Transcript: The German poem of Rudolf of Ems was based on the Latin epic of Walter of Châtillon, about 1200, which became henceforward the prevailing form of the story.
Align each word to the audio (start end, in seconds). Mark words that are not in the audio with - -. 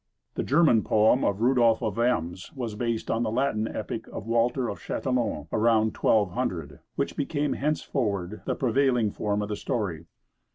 The 0.33 0.41
German 0.41 0.81
poem 0.83 1.23
of 1.23 1.41
Rudolf 1.41 1.83
of 1.83 1.99
Ems 1.99 2.51
was 2.55 2.73
based 2.73 3.11
on 3.11 3.21
the 3.21 3.29
Latin 3.29 3.67
epic 3.67 4.07
of 4.07 4.25
Walter 4.25 4.67
of 4.67 4.79
Châtillon, 4.79 5.45
about 5.51 5.95
1200, 6.03 6.79
which 6.95 7.15
became 7.15 7.53
henceforward 7.53 8.41
the 8.45 8.55
prevailing 8.55 9.11
form 9.11 9.43
of 9.43 9.49
the 9.49 9.55
story. 9.55 10.07